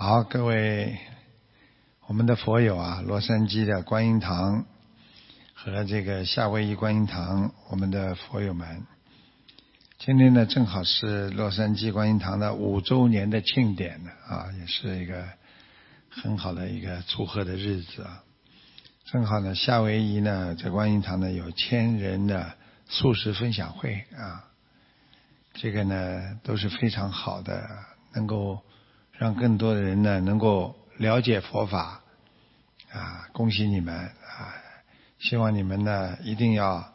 [0.00, 0.96] 好，各位
[2.06, 4.64] 我们的佛友啊，洛杉矶的观音堂
[5.54, 8.86] 和这个夏威夷观音堂，我们的佛友们，
[9.98, 15.24] 今天呢正好是洛杉矶观音堂的五周年的庆典呢啊，也是一个
[16.08, 18.22] 很好的一个祝贺的日子啊。
[19.06, 22.54] 正好呢，夏威夷呢在观音堂呢有千人的
[22.86, 24.44] 素食分享会啊，
[25.54, 27.68] 这个呢都是非常好的，
[28.14, 28.62] 能够。
[29.18, 32.02] 让更多的人呢能够了解佛法
[32.92, 33.28] 啊！
[33.32, 34.54] 恭喜你们啊！
[35.18, 36.92] 希望你们呢一定要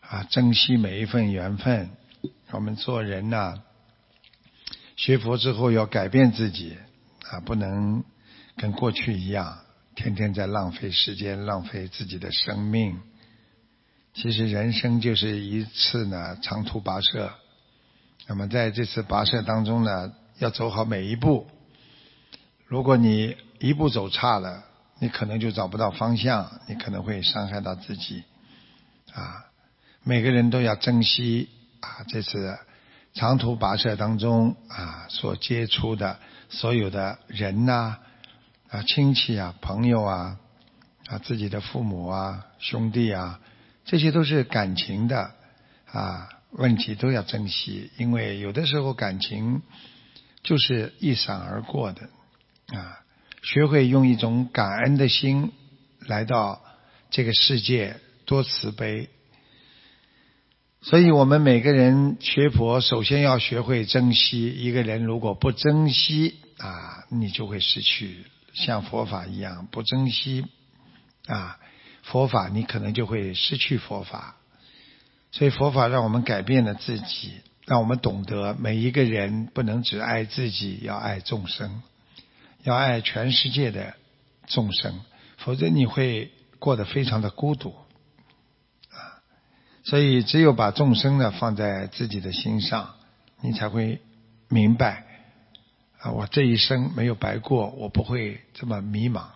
[0.00, 1.90] 啊珍惜每一份缘分。
[2.52, 3.62] 我们做人呢，
[4.94, 6.78] 学佛之后要改变自己
[7.28, 8.04] 啊，不能
[8.56, 9.58] 跟过去一样，
[9.96, 13.00] 天天在浪费时间、浪费自己的生命。
[14.14, 17.32] 其实人生就是一次呢长途跋涉。
[18.28, 20.14] 那么在这次跋涉当中呢。
[20.40, 21.46] 要走好每一步。
[22.66, 24.64] 如果你一步走差了，
[24.98, 28.24] 你可能就找不到方向，你可能会伤害到自己。
[29.12, 29.44] 啊，
[30.02, 32.58] 每个人都要珍惜啊，这次
[33.12, 37.98] 长途跋涉当中啊所接触的所有的人呐
[38.70, 40.38] 啊亲戚啊朋友啊
[41.06, 43.40] 啊自己的父母啊兄弟啊，
[43.84, 45.32] 这些都是感情的
[45.92, 49.60] 啊问题，都要珍惜，因为有的时候感情。
[50.42, 52.08] 就是一闪而过的
[52.76, 53.00] 啊！
[53.42, 55.52] 学会用一种感恩的心
[56.00, 56.62] 来到
[57.10, 59.08] 这个世界，多慈悲。
[60.82, 64.46] 所以我们每个人学佛，首先要学会珍惜。
[64.48, 68.24] 一个人如果不珍惜啊，你就会失去。
[68.52, 70.46] 像佛法一样，不珍惜
[71.26, 71.58] 啊，
[72.02, 74.36] 佛法你可能就会失去佛法。
[75.32, 77.40] 所以佛法让我们改变了自己。
[77.70, 81.84] 让我们懂得，每一个人不能只爱自己，要爱众生，
[82.64, 83.94] 要爱全世界的
[84.48, 85.00] 众生，
[85.38, 87.76] 否则你会过得非常的孤独
[88.90, 89.22] 啊！
[89.84, 92.96] 所以，只有把众生呢放在自己的心上，
[93.40, 94.00] 你才会
[94.48, 95.06] 明白
[96.00, 99.26] 啊，我这一生没有白过，我不会这么迷茫。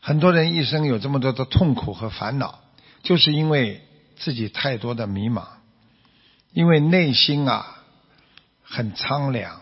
[0.00, 2.58] 很多人一生有这么多的痛苦和烦恼，
[3.04, 3.80] 就是因为
[4.16, 5.46] 自己太多的迷茫。
[6.54, 7.82] 因为内心啊
[8.62, 9.60] 很苍凉，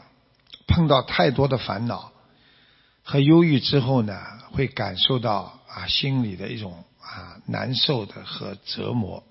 [0.67, 2.13] 碰到太多的烦恼
[3.03, 4.15] 和忧郁之后呢，
[4.53, 9.25] 会感受到啊心里的一种啊难受的和折磨，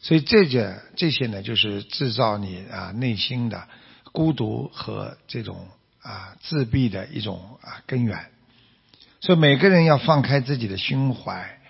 [0.00, 3.68] 所以这些这些呢，就是制造你啊内心的
[4.10, 5.68] 孤独和这种
[6.02, 8.26] 啊自闭的一种啊根源。
[9.20, 11.60] 所以每个人要放开自己的胸怀，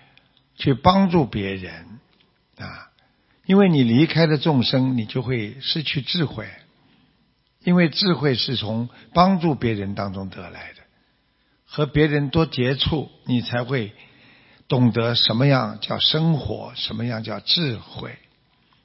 [0.55, 1.99] 去帮助别人
[2.57, 2.89] 啊。
[3.45, 6.47] 因为你离开了众生，你就会失去智慧。
[7.65, 10.81] 因为智慧是从帮助别人当中得来的，
[11.65, 13.93] 和别人多接触，你才会
[14.67, 18.17] 懂得什么样叫生活，什么样叫智慧。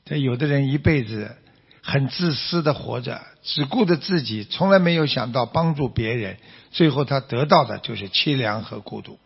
[0.04, 1.36] 这有的人一辈子
[1.82, 6.36] 很自私的活着，只顾着自己，从来没有想到帮助别人，
[6.70, 9.18] 最后他得到的就是凄凉和孤独。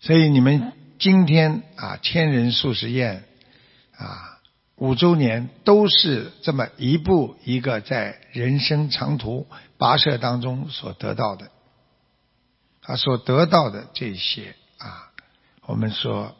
[0.00, 0.72] 所以你们。
[1.04, 3.24] 今天啊，千人素食宴
[3.94, 4.40] 啊，
[4.76, 11.50] 五周年都是这么一步一个在人生长途跋涉当中所得到的，
[12.84, 15.12] 啊，所得到的这些啊，
[15.66, 16.34] 我们说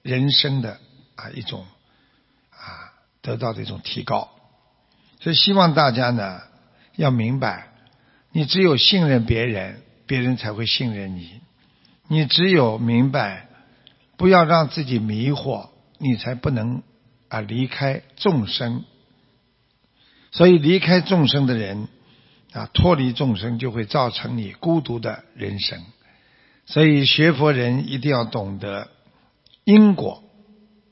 [0.00, 0.80] 人生的
[1.14, 1.66] 啊一种
[2.48, 4.30] 啊得到的一种提高，
[5.20, 6.40] 所以希望大家呢
[6.96, 7.74] 要明白，
[8.32, 11.42] 你只有信任别人，别人才会信任你，
[12.06, 13.47] 你只有明白。
[14.18, 16.82] 不要让自己迷惑，你才不能
[17.28, 18.84] 啊离开众生。
[20.32, 21.88] 所以离开众生的人
[22.52, 25.82] 啊，脱离众生就会造成你孤独的人生。
[26.66, 28.88] 所以学佛人一定要懂得
[29.64, 30.22] 因果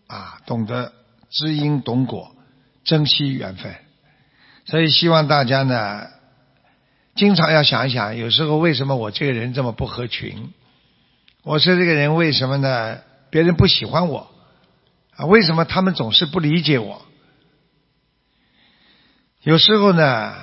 [0.06, 0.92] 啊，懂得
[1.28, 2.34] 知因懂果，
[2.84, 3.74] 珍惜缘分。
[4.64, 6.06] 所以希望大家呢，
[7.14, 10.52] 经常要想一想，有时候为什么我这个人这么不合群？
[11.42, 12.98] 我说这个人为什么呢？
[13.30, 14.30] 别人不喜欢我
[15.16, 15.26] 啊？
[15.26, 17.02] 为什么他们总是不理解我？
[19.42, 20.34] 有时候呢，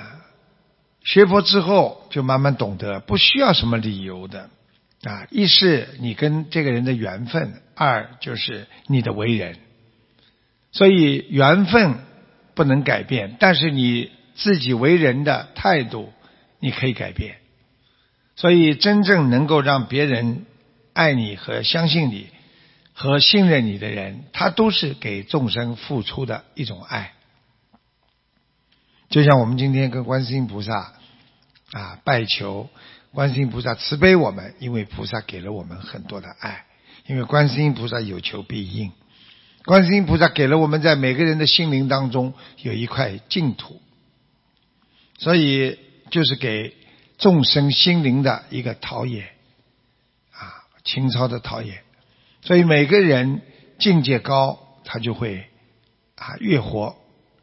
[1.02, 4.48] 学佛之后就慢慢懂得，不需要什么理由的
[5.02, 5.26] 啊。
[5.30, 9.58] 一是你跟这个人的缘分，二就是你的为人。
[10.72, 11.98] 所以缘分
[12.54, 16.12] 不能改变，但是你自己为人的态度
[16.58, 17.36] 你可以改变。
[18.36, 20.46] 所以真正能够让别人
[20.92, 22.28] 爱你和相信你。
[22.94, 27.12] 和信任你的人，他都是给众生付出的一种爱。
[29.10, 30.94] 就像我们今天跟观世音菩萨
[31.72, 32.70] 啊拜求
[33.12, 36.64] 观世音菩萨慈悲我们，因为菩萨给了我们很多的爱，
[37.06, 38.92] 因为观世音菩萨有求必应，
[39.64, 42.32] 观世音菩萨给了我们在每个人的心灵当中
[42.62, 43.80] 有一块净土，
[45.18, 45.78] 所以
[46.10, 46.74] 就是给
[47.18, 49.22] 众生心灵的一个陶冶
[50.32, 51.82] 啊，情操的陶冶，
[52.44, 53.40] 所以每个人
[53.78, 55.46] 境界高，他就会
[56.14, 56.94] 啊越活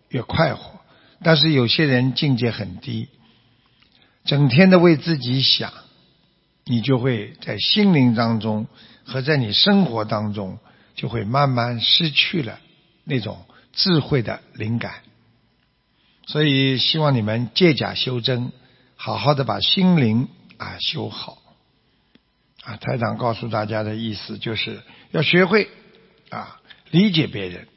[0.09, 0.79] 越快活。
[1.23, 3.09] 但是有些人境界很低，
[4.25, 5.73] 整天的为自己想，
[6.65, 8.67] 你就会在心灵当中
[9.03, 10.59] 和在你生活当中，
[10.95, 12.59] 就会慢慢失去了
[13.03, 13.43] 那种
[13.73, 15.01] 智慧的灵感。
[16.27, 18.51] 所以希望你们借假修真，
[18.95, 20.27] 好好的把心灵
[20.57, 21.40] 啊修好。
[22.63, 24.81] 啊，台长告诉大家的意思就是
[25.11, 25.69] 要学会
[26.29, 26.59] 啊
[26.91, 27.67] 理解别人，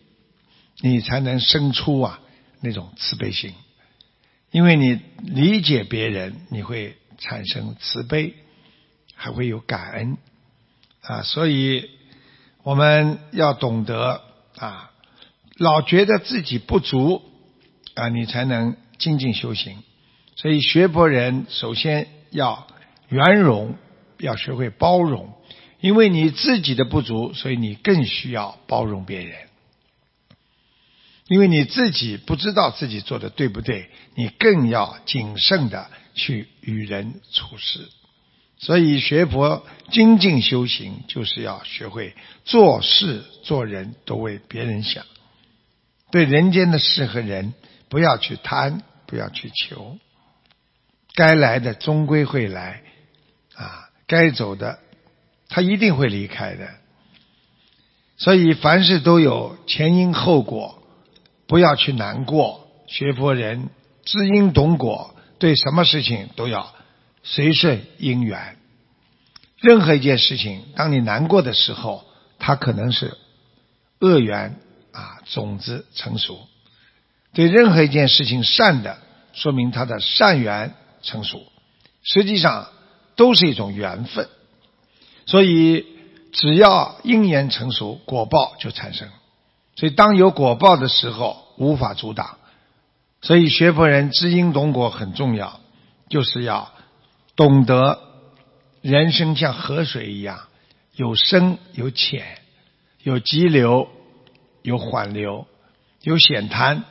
[0.80, 2.20] 你才能生出啊。
[2.66, 3.52] 那种慈悲心，
[4.50, 8.36] 因为你理解别人，你会产生慈悲，
[9.14, 10.16] 还会有感恩
[11.02, 11.90] 啊，所以
[12.62, 14.22] 我们要懂得
[14.56, 14.92] 啊，
[15.58, 17.22] 老觉得自己不足
[17.96, 19.82] 啊，你才能精进修行。
[20.36, 22.66] 所以学佛人首先要
[23.10, 23.76] 圆融，
[24.24, 25.32] 要学会包容，
[25.80, 29.36] 因为你自己的不足，所以你更需要包容别人。
[31.28, 37.88] 因为你自己不知道自己做的对不对，你更要谨慎的去与人处事。
[38.58, 45.04] 所以学佛精进修行，就是要学会做事做人都为别人想，
[46.10, 47.52] 对人间的事和人
[47.88, 49.98] 不要去贪，不要去求，
[51.14, 52.82] 该来的终归会来，
[54.06, 54.78] 该走的
[55.48, 56.68] 他一定会离开的。
[58.16, 60.80] 所以凡事都有前因后果。
[61.46, 63.68] 不要去难过，学佛人
[64.02, 66.74] 知因懂果，对什么事情都要
[67.22, 68.56] 随顺因缘。
[69.58, 72.06] 任何一件事情，当你难过的时候，
[72.38, 73.18] 它可能是
[74.00, 74.58] 恶缘
[74.92, 76.48] 啊种子成熟；
[77.34, 78.96] 对任何一件事情善的，
[79.34, 81.44] 说明它的善缘成熟。
[82.02, 82.68] 实际上
[83.16, 84.28] 都是一种缘分，
[85.26, 85.86] 所以
[86.32, 89.08] 只要因缘成熟，果报就产生。
[89.76, 92.38] 所以，当有果报的时候，无法阻挡。
[93.22, 95.60] 所以，学佛人知因懂果很重要，
[96.08, 96.72] 就是要
[97.36, 98.00] 懂得
[98.82, 100.40] 人生像河水一样，
[100.94, 102.38] 有深有浅，
[103.02, 103.88] 有急流，
[104.62, 105.46] 有缓流，
[106.02, 106.84] 有险滩。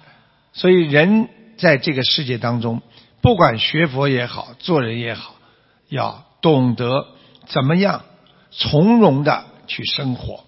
[0.53, 2.81] 所以，人在这个世界当中，
[3.21, 5.35] 不管学佛也好，做人也好，
[5.93, 7.07] 要懂得
[7.45, 8.03] 怎么样
[8.49, 10.43] 从容的去生活。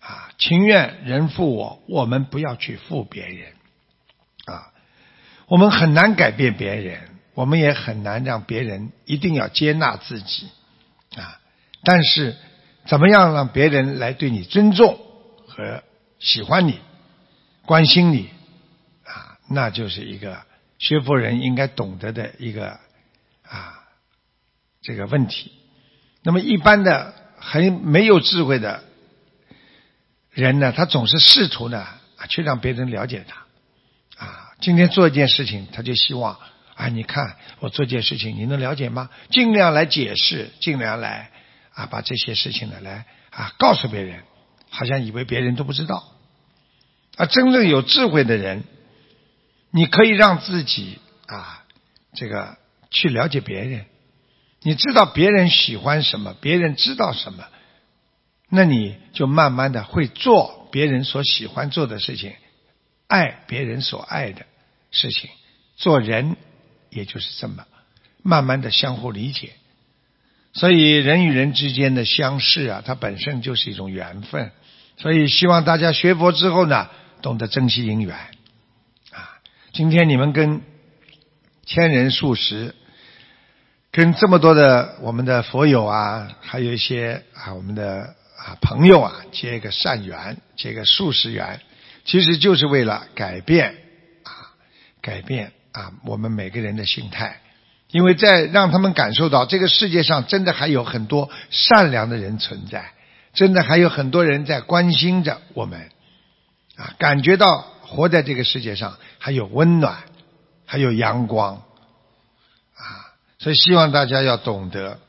[0.00, 3.52] 啊，情愿人负我，我们不要去负别人。
[4.46, 4.72] 啊，
[5.46, 7.00] 我们很难改变别人，
[7.34, 10.48] 我们也很难让别人一定要接纳自己。
[11.16, 11.40] 啊，
[11.84, 12.36] 但是
[12.86, 14.98] 怎么样让别人来对你尊重
[15.48, 15.82] 和
[16.18, 16.78] 喜欢你、
[17.64, 18.30] 关心你？
[19.04, 20.38] 啊，那就是一个
[20.78, 22.78] 学佛人应该懂得的一个
[23.42, 23.75] 啊
[24.86, 25.50] 这个问题。
[26.22, 28.84] 那么一般的很没有智慧的。
[30.30, 31.78] 人呢，他总是试图呢
[32.18, 34.52] 啊，去让别人了解他啊。
[34.60, 36.38] 今天做一件事情，他就希望
[36.74, 39.08] 啊，你看我做件事情，你能了解吗？
[39.30, 41.30] 尽量来解释，尽量来
[41.72, 44.22] 啊，把这些事情呢来啊告诉别人，
[44.68, 46.04] 好像以为别人都不知道。
[47.16, 48.62] 啊，真正有智慧的人，
[49.70, 51.64] 你可以让自己啊，
[52.12, 52.58] 这个
[52.90, 53.86] 去了解别人，
[54.66, 57.44] 你知道别人喜欢什么，别人知道什么。
[58.50, 62.32] 那你就慢慢的会做别人所喜欢做的事情，
[63.06, 64.44] 爱别人所爱的
[64.90, 65.30] 事情，
[65.76, 66.36] 做人
[66.90, 67.64] 也就是这么
[68.24, 69.52] 慢慢的相互理解。
[70.52, 74.50] 所以人与人之间的相识啊，它本身就是一种缘分。
[74.96, 76.90] 所以希望大家学佛之后呢，
[77.22, 78.16] 懂得珍惜因缘
[79.12, 79.38] 啊。
[79.72, 80.60] 今天你们跟
[81.64, 82.74] 千人数十，
[83.96, 88.14] 跟这么多的我们的佛友啊，还有一些啊我们的。
[88.36, 91.58] 啊，朋友啊，结一个善缘，结个数十缘，
[92.04, 93.74] 其实就是为了改变
[94.22, 94.52] 啊，
[95.00, 97.40] 改变啊我们每个人的心态，
[97.90, 102.92] 因为在让他们感受到这个世界上真的还有很多善良的人存在，
[103.32, 105.88] 真的还有很多人在关心着我们
[106.76, 110.04] 啊，感觉到活在这个世界上还有温暖，
[110.66, 111.62] 还有阳光，
[113.38, 115.00] 所以希望大家要懂得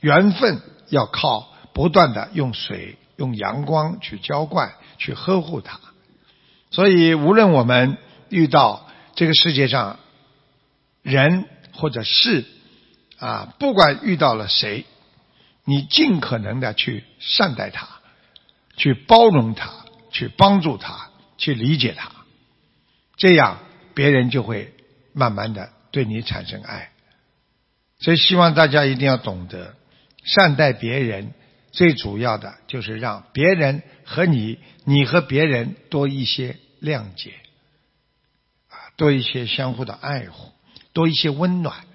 [0.00, 1.52] 缘分要靠。
[1.74, 5.80] 不断的用水、用阳光去浇灌、去呵护它。
[6.70, 7.98] 所以，无论我们
[8.28, 9.98] 遇到这个世界上
[11.02, 12.44] 人或者事
[13.18, 14.86] 啊，不管遇到了谁，
[15.64, 17.88] 你尽可能的去善待他，
[18.76, 19.68] 去包容他，
[20.12, 22.12] 去帮助他，去理解他，
[23.16, 23.58] 这样
[23.94, 24.72] 别人就会
[25.12, 26.92] 慢慢的对你产生爱。
[28.04, 29.76] 所以希望大家一定要懂得
[30.24, 31.32] 善待别人，
[31.72, 37.32] 最主要的就是让别人和你，你和别人多一些谅解，
[38.68, 40.52] 啊，多一些相互的爱护，
[40.92, 41.86] 多一些温暖。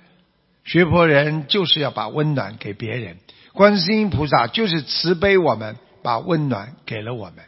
[0.66, 3.20] 学佛人就是要把温暖给别人，
[3.54, 7.46] 观世音菩萨就是慈悲我们，把温暖给了我们。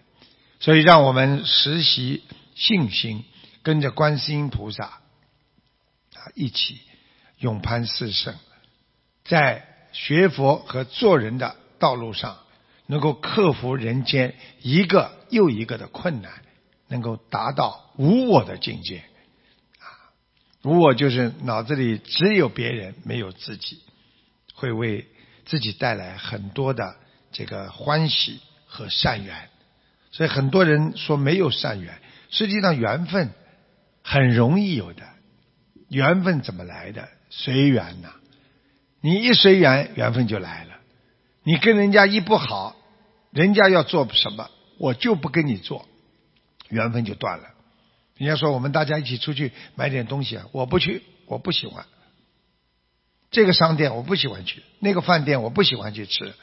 [0.60, 2.22] 所以让我们实习
[2.54, 3.26] 信心，
[3.64, 5.02] 跟着观世音菩萨啊
[6.36, 6.80] 一起
[7.40, 8.36] 永攀四圣。
[9.24, 12.38] 在学佛和做人的道路上，
[12.88, 16.32] 能够克服人间一个又一个的困难，
[16.88, 19.04] 能够达到无我的境界。
[19.80, 19.86] 啊，
[20.64, 23.82] 无我就是脑子里只有别人，没有自己，
[24.54, 25.08] 会为
[25.46, 26.96] 自己带来很多的
[27.32, 29.50] 这个欢喜和善缘。
[30.12, 33.32] 所以很多人说没有善缘，实际上缘分
[34.04, 35.04] 很容易有的。
[35.88, 37.08] 缘分怎么来的？
[37.30, 38.14] 随缘呐。
[39.02, 40.78] 你一随缘，缘分就来了。
[41.44, 42.76] 你跟人家一不好，
[43.32, 45.88] 人家要做什么，我就不跟你做，
[46.70, 47.46] 缘分就断了。
[48.18, 51.86] 人家说我们大家一起出去买点东西啊，我不去，我不喜欢。
[53.32, 56.34] 这个商店我不喜欢去，那个饭店我不喜欢去吃。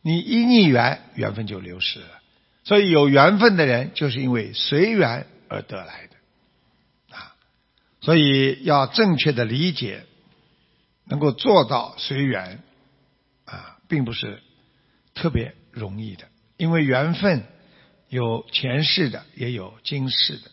[0.00, 2.20] 你一逆缘，缘分就流失了。
[2.64, 7.34] 所以有缘分的人，就是因为随缘而得来的啊。
[8.00, 10.04] 所以要正确的理解。
[11.08, 12.62] 能够做到随缘
[13.44, 14.42] 啊，并不是
[15.14, 17.44] 特别容易的，因为缘分
[18.08, 20.50] 有前世的，也有今世的，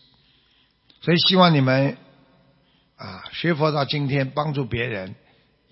[1.02, 1.96] 所以希望你们
[2.96, 5.14] 啊学佛到今天，帮助别人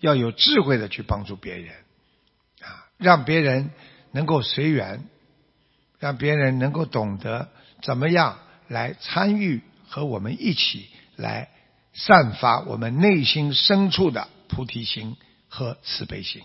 [0.01, 1.75] 要有智慧的去帮助别人
[2.61, 3.71] 啊，让别人
[4.13, 5.09] 能够随缘，
[5.99, 7.49] 让别人能够懂得
[7.83, 8.39] 怎么样
[8.69, 11.49] 来参与和我们一起来
[11.95, 14.29] 散发我们内心深处的。
[14.55, 15.17] 菩提心
[15.49, 16.43] 和慈悲心，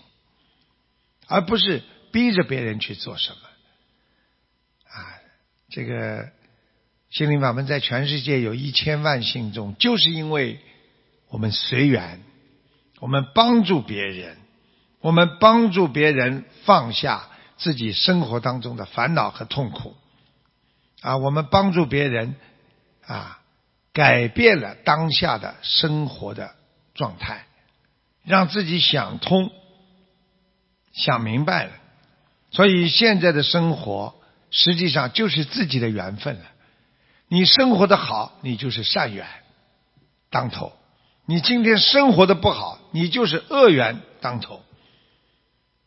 [1.28, 3.36] 而不是逼着别人去做什么。
[4.92, 5.14] 啊，
[5.68, 6.30] 这个
[7.10, 10.58] 心灵法门在全世界有一千万信众，就是因为
[11.28, 12.22] 我们随缘，
[12.98, 14.36] 我们帮助别人，
[15.00, 19.94] 我们帮助别人放下自己生活当中的烦恼和痛苦，
[21.00, 22.34] 啊，我们帮助别人
[23.06, 23.40] 啊，
[23.92, 26.56] 改变了当下的生活的
[26.94, 27.46] 状态。
[28.24, 29.50] 让自己想通、
[30.92, 31.72] 想明白了，
[32.50, 34.14] 所以现在的生活
[34.50, 36.44] 实际上就是自己的缘分了。
[37.28, 39.26] 你生活的好，你就是善缘
[40.30, 40.72] 当头；
[41.26, 44.62] 你今天生活的不好，你就是恶缘当头。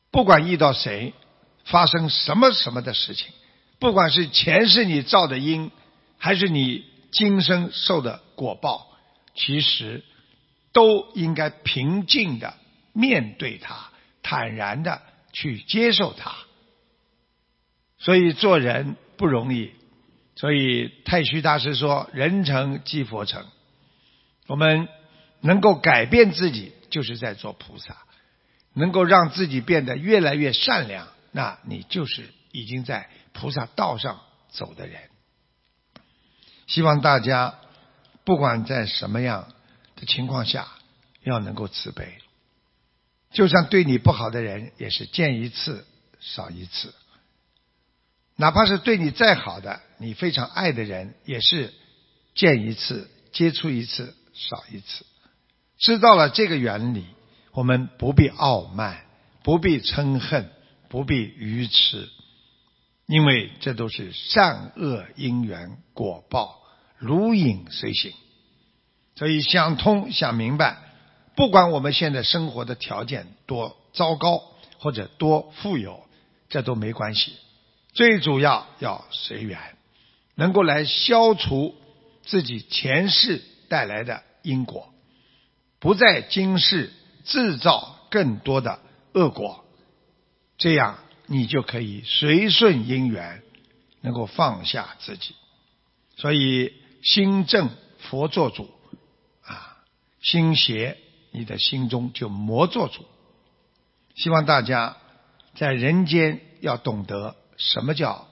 [0.09, 1.13] 不管遇到谁，
[1.65, 3.27] 发生什么什么的事情，
[3.79, 5.69] 不管是前世你造的因，
[6.17, 8.87] 还是你今生受的果报，
[9.35, 10.03] 其实。
[10.73, 12.55] 都应该平静的
[12.91, 13.91] 面对它，
[14.23, 15.01] 坦然的
[15.31, 16.33] 去接受它。
[17.99, 19.71] 所以做人不容易。
[20.35, 23.45] 所以太虚大师说：“人成即佛成。”
[24.47, 24.89] 我们
[25.41, 27.93] 能够改变自己，就是在做菩萨；
[28.73, 34.99] 能够让自己变得越来越善良，那你就是已经在菩萨道上走的人。
[36.65, 37.59] 希望大家
[38.25, 39.47] 不管在什么样。
[40.05, 40.67] 情况下
[41.23, 42.17] 要能够慈悲，
[43.31, 45.85] 就算对你不好的人，也是见一次
[46.19, 46.89] 少一次；
[48.35, 51.73] 哪怕是对你再好的，你非常爱的人，也是
[52.35, 55.05] 见一次接触一次少一次。
[55.77, 57.05] 知道了这个原理，
[57.51, 59.05] 我们不必傲慢，
[59.43, 60.49] 不必嗔恨，
[60.89, 62.09] 不必愚痴，
[63.05, 66.61] 因为这都是善恶因缘果报，
[66.97, 68.13] 如影随形。
[69.15, 70.77] 所以想通想明白，
[71.35, 74.41] 不管我们现在生活的条件多糟糕
[74.79, 76.03] 或者多富有，
[76.49, 77.33] 这都没关系。
[77.93, 79.59] 最主要要随缘，
[80.33, 81.75] 能够来消除
[82.23, 84.91] 自己前世带来的因果，
[85.79, 86.91] 不在今世
[87.23, 88.79] 制造更多的
[89.13, 89.63] 恶果，
[90.57, 93.43] 这样你就可以随顺因缘，
[94.01, 95.35] 能够放下自己。
[96.17, 98.72] 所以心正佛做主。
[100.23, 100.97] 心邪，
[101.31, 103.05] 你的心中就魔做主。
[104.15, 104.97] 希望大家
[105.53, 108.27] 在人间要懂得什么叫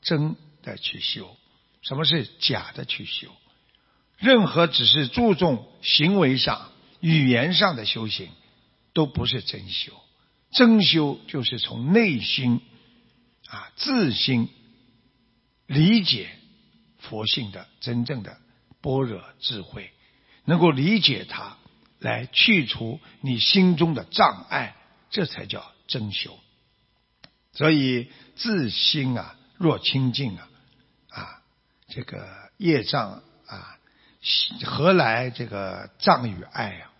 [0.00, 1.36] 真的去修，
[1.82, 3.28] 什么是假的去修。
[4.16, 8.30] 任何只是注重行为上、语言上的修行，
[8.92, 9.92] 都不是真修。
[10.52, 12.60] 真修就是从内心
[13.48, 14.48] 啊自心
[15.66, 16.30] 理解
[16.98, 18.38] 佛性的真正的
[18.80, 19.90] 般若智慧，
[20.44, 21.56] 能够理解它，
[21.98, 24.76] 来去除你心中的障碍，
[25.10, 26.38] 这才叫真修。
[27.52, 30.48] 所以自心啊若清净啊
[31.10, 31.42] 啊
[31.88, 33.78] 这个业障啊
[34.64, 36.90] 何来这个障与爱啊？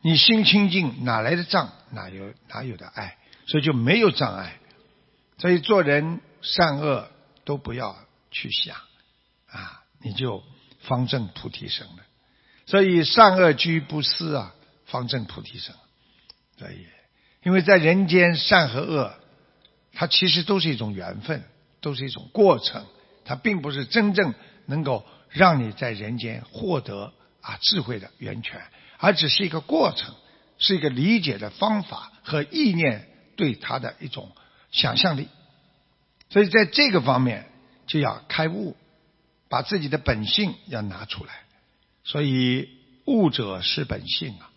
[0.00, 1.72] 你心清净，哪来的障？
[1.90, 3.18] 哪有哪有的爱？
[3.46, 4.58] 所以就没有障碍。
[5.38, 7.10] 所以做人善恶
[7.44, 7.96] 都不要
[8.30, 8.76] 去想
[9.50, 10.42] 啊，你就
[10.80, 12.02] 方正菩提生了。
[12.68, 15.74] 所以善恶居不思啊，方正菩提生。
[16.58, 16.86] 所以，
[17.42, 19.14] 因为在人间善和恶，
[19.94, 21.42] 它其实都是一种缘分，
[21.80, 22.84] 都是一种过程，
[23.24, 24.34] 它并不是真正
[24.66, 28.60] 能够让你在人间获得啊智慧的源泉。
[28.98, 30.14] 而只是一个过程，
[30.58, 34.30] 是一个理解的方法和意念对它的一种
[34.72, 35.28] 想象力，
[36.28, 37.46] 所以在这个方面
[37.86, 38.76] 就要开悟，
[39.48, 41.47] 把自己的本性要拿出来。
[42.08, 42.70] 所以
[43.04, 44.50] 悟者是本性啊，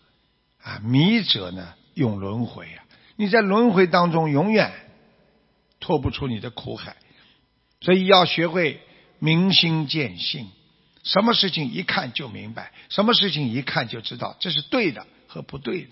[0.62, 2.84] 啊迷者呢用轮回啊，
[3.16, 4.72] 你在轮回当中永远
[5.78, 6.96] 脱不出你的苦海，
[7.82, 8.80] 所以要学会
[9.18, 10.48] 明心见性。
[11.02, 15.90] 什么事情一看就明白，什么事情一看就知道这是对的和不对的，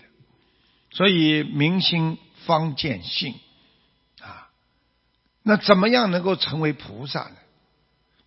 [0.89, 3.35] 所以明心方见性
[4.19, 4.49] 啊。
[5.43, 7.35] 那怎么样能够成为菩萨呢？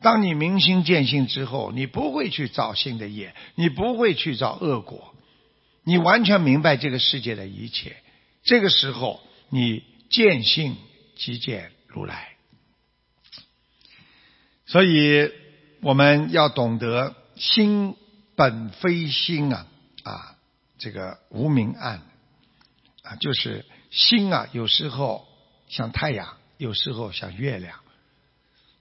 [0.04, 5.14] 当你明心见性之后，你不会去造新的业，你不会去造恶果，
[5.82, 7.96] 你完全明白这个世界的一切。
[8.44, 10.76] 这个时候，你见性
[11.16, 12.36] 即见如来，
[14.66, 15.32] 所以。
[15.84, 17.94] 我们要懂得心
[18.36, 19.66] 本非心啊
[20.02, 20.38] 啊，
[20.78, 22.00] 这个无明暗
[23.02, 25.28] 啊，就是心啊，有时候
[25.68, 27.83] 像太阳，有时候像月亮。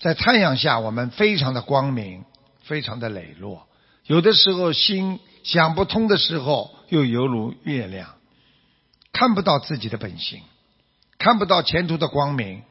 [0.04, 2.26] 在太阳下，我们非常的光明，
[2.64, 3.66] 非常的磊落；
[4.06, 8.16] 有的时候心想不通的时候，又犹如月亮，
[9.14, 10.42] 看不到自己的本性，
[11.18, 12.64] 看不到前途的光明，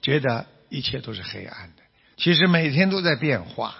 [0.00, 1.82] 觉得一切都是黑暗的。
[2.16, 3.76] 其实每天都在变化，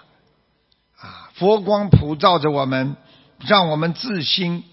[0.97, 2.95] 啊，佛光普照着我们，
[3.39, 4.63] 让我们自心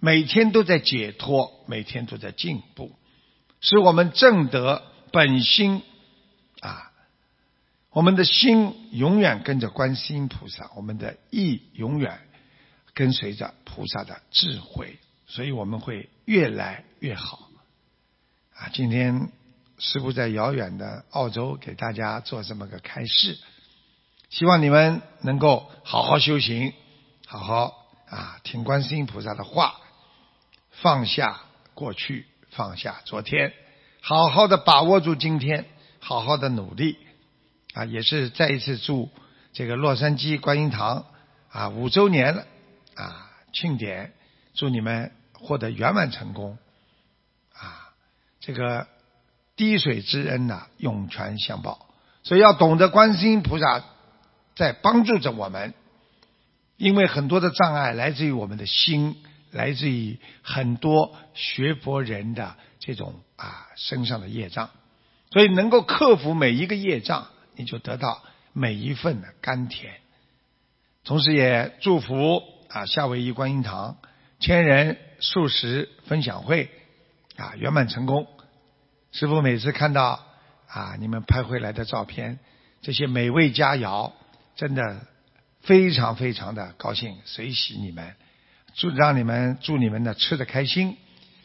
[0.00, 2.92] 每天都在解脱，每天都在进步，
[3.60, 5.82] 使我们正得本心，
[7.98, 12.20] 我们的心永远跟着观世音菩萨，我们的意永远
[12.94, 17.50] 跟随着菩萨的智慧，所以我们会越来越好
[18.54, 18.70] 啊！
[18.72, 19.32] 今天。
[19.78, 23.36] 师父在遥远的澳洲给大家做这么个开示，
[24.30, 26.72] 希望你们能够好好修行，
[27.26, 29.74] 好好啊听观世音菩萨的话，
[30.70, 31.40] 放下
[31.74, 33.52] 过去，放下昨天，
[34.00, 35.66] 好好的把握住今天，
[35.98, 36.96] 好好的努力
[37.74, 37.84] 啊！
[37.84, 39.10] 也是再一次祝
[39.52, 41.06] 这个洛杉矶观音堂
[41.50, 42.44] 啊五周年了
[42.94, 44.12] 啊庆典，
[44.54, 46.58] 祝你们获得圆满成功
[47.52, 47.92] 啊！
[48.40, 48.86] 这个。
[49.58, 51.88] 滴水之恩呐，涌泉相报。
[52.22, 53.82] 所以要懂得观世音菩萨
[54.54, 55.74] 在帮助着我们，
[56.76, 59.16] 因为很多的障碍来自于我们的心，
[59.50, 64.70] 来自于很多学佛人的这种啊身上的业障。
[65.32, 67.26] 所以能够克服每一个业障，
[67.58, 68.22] 你就得到
[68.54, 69.92] 每一份的甘甜。
[71.04, 73.98] 同时也祝福啊夏威夷观音堂
[74.40, 76.70] 千人素食分享会
[77.36, 78.26] 啊圆满成功。
[79.10, 80.24] 师傅每次看到
[80.68, 82.38] 啊你们拍回来的照片，
[82.82, 84.12] 这些美味佳肴，
[84.54, 85.06] 真的
[85.62, 88.14] 非常非常的高兴，随喜你们，
[88.74, 90.96] 祝让你们祝你们呢吃的开心，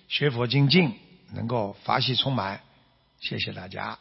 [0.10, 0.93] 学佛精进，
[1.32, 2.62] 能够法喜充满，
[3.19, 3.97] 谢谢大家。